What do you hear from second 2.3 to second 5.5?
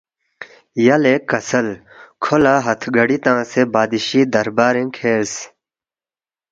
لہ ہتھگڑی تنگسے بادشی دربارِنگ کھیرس